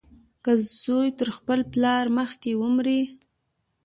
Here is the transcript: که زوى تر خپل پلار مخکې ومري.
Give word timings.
که 0.43 0.51
زوى 0.81 1.07
تر 1.19 1.29
خپل 1.37 1.59
پلار 1.71 2.05
مخکې 2.17 2.51
ومري. 2.61 3.01